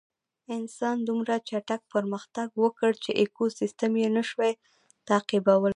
[0.57, 4.51] انسان دومره چټک پرمختګ وکړ چې ایکوسېسټم یې نهشوی
[5.07, 5.69] تعقیبولی.